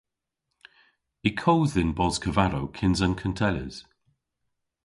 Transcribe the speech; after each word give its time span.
Y 1.29 1.31
kodh 1.41 1.71
dhyn 1.73 1.91
bos 1.97 2.15
kavadow 2.23 2.67
kyns 2.77 2.99
an 3.05 3.17
kuntelles. 3.21 3.75